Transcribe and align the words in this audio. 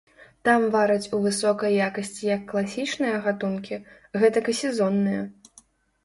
Там 0.47 0.63
вараць 0.75 1.09
у 1.17 1.17
высокай 1.25 1.75
якасці 1.87 2.23
як 2.29 2.41
класічныя 2.51 3.19
гатункі, 3.25 3.77
гэтак 4.23 4.49
і 4.55 4.55
сезонныя. 4.61 5.21